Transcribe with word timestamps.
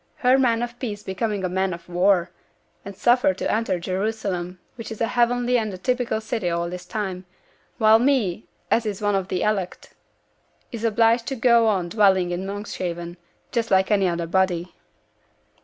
Her 0.15 0.39
man 0.39 0.63
of 0.63 0.79
peace 0.79 1.03
becoming 1.03 1.43
a 1.43 1.47
man 1.47 1.75
of 1.75 1.87
war; 1.87 2.31
and 2.83 2.95
suffered 2.95 3.37
to 3.37 3.51
enter 3.51 3.79
Jerusalem, 3.79 4.57
which 4.73 4.91
is 4.91 4.99
a 4.99 5.05
heavenly 5.09 5.59
and 5.59 5.71
a 5.71 5.77
typical 5.77 6.19
city 6.21 6.49
at 6.49 6.71
this 6.71 6.87
time; 6.87 7.25
while 7.77 7.99
me, 7.99 8.47
as 8.71 8.87
is 8.87 8.99
one 8.99 9.13
of 9.13 9.27
the 9.27 9.43
elect, 9.43 9.93
is 10.71 10.83
obliged 10.83 11.27
to 11.27 11.35
go 11.35 11.67
on 11.67 11.89
dwelling 11.89 12.31
in 12.31 12.47
Monkshaven, 12.47 13.17
just 13.51 13.69
like 13.69 13.91
any 13.91 14.07
other 14.07 14.25
body.' 14.25 14.73